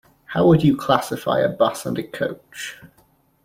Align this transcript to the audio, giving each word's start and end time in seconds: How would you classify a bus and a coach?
How 0.25 0.47
would 0.47 0.63
you 0.63 0.75
classify 0.75 1.41
a 1.41 1.47
bus 1.47 1.85
and 1.85 1.95
a 1.99 2.01
coach? 2.01 2.79